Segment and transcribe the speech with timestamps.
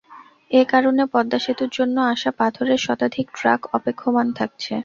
[0.51, 4.73] এ কারণে পদ্মা সেতুর জন্য আসা পাথরের শতাধিক ট্রাক অপেক্ষমাণ থাকছে।